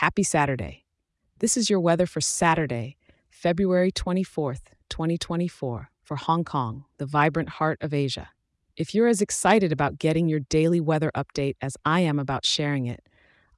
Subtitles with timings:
[0.00, 0.86] Happy Saturday.
[1.40, 2.96] This is your weather for Saturday,
[3.28, 8.30] February 24th, 2024, for Hong Kong, the vibrant heart of Asia.
[8.78, 12.86] If you're as excited about getting your daily weather update as I am about sharing
[12.86, 13.06] it,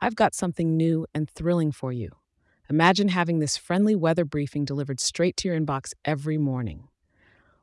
[0.01, 2.11] I've got something new and thrilling for you.
[2.69, 6.89] Imagine having this friendly weather briefing delivered straight to your inbox every morning.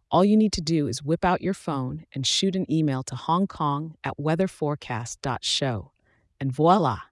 [0.09, 3.18] All you need to do is whip out your phone and shoot an email to
[3.18, 5.91] Hong Kong at weatherforecast.show.
[6.39, 7.08] And voila!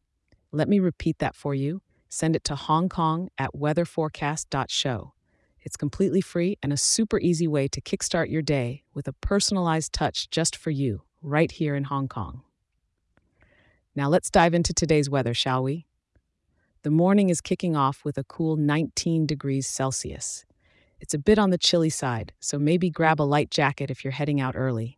[0.51, 1.81] Let me repeat that for you.
[2.09, 5.13] Send it to Hong Kong at weatherforecast.show.
[5.61, 9.91] It's completely free and a super easy way to kickstart your day with a personalized
[9.91, 12.43] touch just for you, right here in Hong Kong.
[13.93, 15.87] Now let's dive into today's weather, shall we?
[16.83, 20.45] The morning is kicking off with a cool 19 degrees Celsius.
[21.01, 24.11] It's a bit on the chilly side, so maybe grab a light jacket if you're
[24.11, 24.97] heading out early.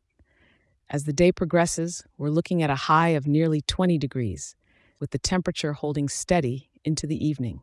[0.89, 4.55] As the day progresses, we're looking at a high of nearly 20 degrees,
[4.99, 7.61] with the temperature holding steady into the evening.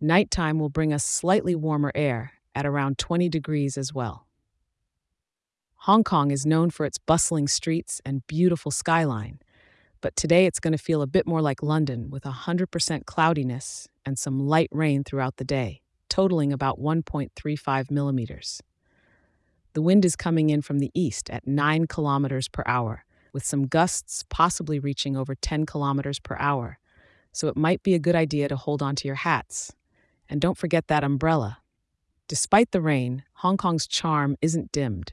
[0.00, 4.26] Nighttime will bring us slightly warmer air at around 20 degrees as well.
[5.80, 9.40] Hong Kong is known for its bustling streets and beautiful skyline,
[10.00, 14.18] but today it's going to feel a bit more like London with 100% cloudiness and
[14.18, 18.62] some light rain throughout the day, totaling about 1.35 millimeters.
[19.74, 23.04] The wind is coming in from the east at 9 kilometers per hour,
[23.36, 26.78] with some gusts possibly reaching over 10 kilometers per hour,
[27.32, 29.74] so it might be a good idea to hold onto your hats
[30.26, 31.58] and don't forget that umbrella.
[32.28, 35.12] Despite the rain, Hong Kong's charm isn't dimmed.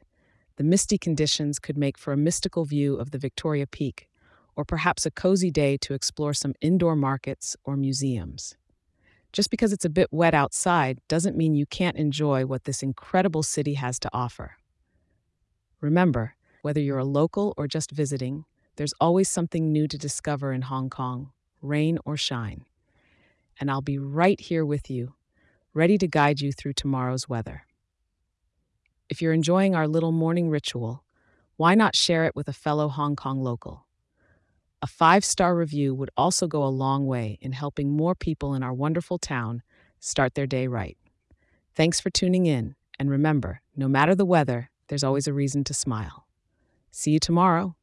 [0.55, 4.07] The misty conditions could make for a mystical view of the Victoria Peak,
[4.55, 8.55] or perhaps a cozy day to explore some indoor markets or museums.
[9.33, 13.43] Just because it's a bit wet outside doesn't mean you can't enjoy what this incredible
[13.43, 14.55] city has to offer.
[15.81, 20.63] Remember, whether you're a local or just visiting, there's always something new to discover in
[20.63, 22.65] Hong Kong, rain or shine
[23.59, 25.13] and I'll be right here with you,
[25.73, 27.63] ready to guide you through tomorrow's weather.
[29.09, 31.03] If you're enjoying our little morning ritual,
[31.55, 33.85] why not share it with a fellow Hong Kong local?
[34.81, 38.63] A five star review would also go a long way in helping more people in
[38.63, 39.61] our wonderful town
[39.99, 40.97] start their day right.
[41.75, 45.73] Thanks for tuning in, and remember no matter the weather, there's always a reason to
[45.73, 46.27] smile.
[46.95, 47.75] See you tomorrow.